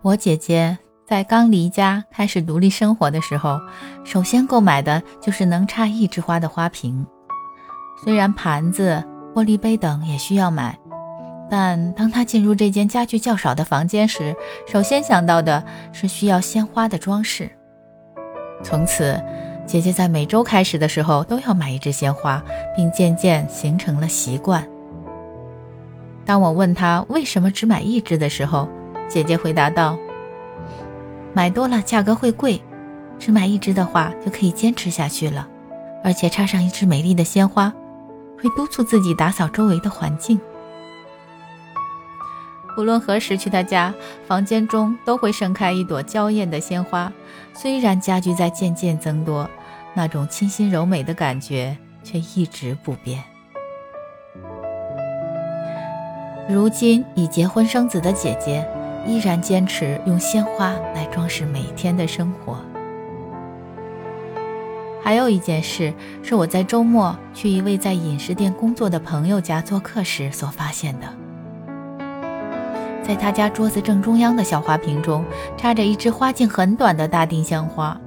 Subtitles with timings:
[0.00, 3.60] 我姐姐在刚离家开始独立生活的时候，
[4.04, 7.04] 首先购买的就是能插一枝花的花瓶。
[8.04, 9.02] 虽然盘子、
[9.34, 10.78] 玻璃杯等也需要买，
[11.50, 14.36] 但当她进入这间家具较少的房间时，
[14.68, 17.50] 首先想到的是需要鲜花的装饰。
[18.62, 19.20] 从此，
[19.66, 22.40] 姐姐在每周开始的时候都要买一支鲜花，
[22.76, 24.64] 并渐渐形成了习惯。
[26.24, 28.68] 当我问她为什么只买一支的时候，
[29.08, 29.98] 姐姐回答道
[31.32, 32.60] ：“买多了价格会贵，
[33.18, 35.48] 只买一支的话就可以坚持下去了，
[36.04, 37.72] 而且插上一支美丽的鲜花，
[38.36, 40.38] 会督促自己打扫周围的环境。
[42.76, 43.92] 无论何时去他家，
[44.26, 47.12] 房间中都会盛开一朵娇艳的鲜花。
[47.54, 49.48] 虽然家具在渐渐增多，
[49.94, 53.24] 那种清新柔美的感觉却一直不变。”
[56.48, 58.66] 如今已结婚生子的姐姐，
[59.08, 62.58] 依然坚持用鲜花来装饰每天的生活。
[65.02, 71.06] 还有一件事，是我在周末去一位在饮食店工作的朋友家做客时所发现的。
[73.02, 75.24] 在他家桌子正中央的小花瓶中，
[75.56, 77.98] 插着一支花茎很短的大丁香花。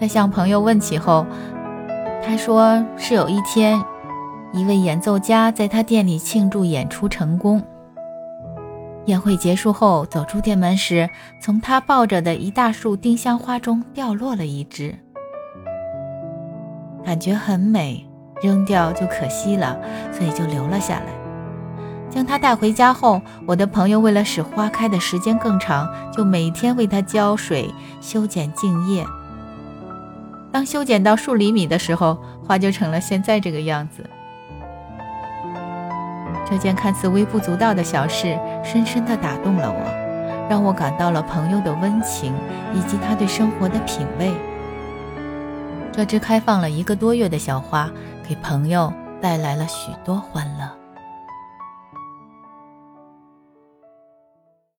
[0.00, 1.24] 在向朋友问起后，
[2.20, 3.80] 他说是有一天。
[4.52, 7.62] 一位演奏家在他店里庆祝演出成功。
[9.08, 11.08] 宴会结束后，走出店门时，
[11.40, 14.94] 从他抱着的一大束丁香花中掉落了一只，
[17.02, 18.06] 感觉很美，
[18.42, 19.80] 扔掉就可惜了，
[20.12, 21.06] 所以就留了下来。
[22.10, 29.06] 将它带回家后，我的朋友为了使花开的时间更长，就每天为它浇水、修剪茎叶。
[30.52, 34.04] 当修剪到数厘米的时候，花就成了现在这个样子。
[36.48, 42.34] 这件看似微不足道的小事，深深地打动了我，让我感到了朋友的温情
[42.74, 44.32] 以及他对生活的品味。
[45.92, 47.90] 这只开放了一个多月的小花，
[48.26, 50.77] 给朋友带来了许多欢乐。